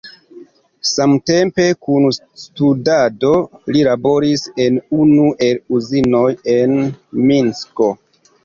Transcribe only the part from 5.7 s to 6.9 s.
uzinoj en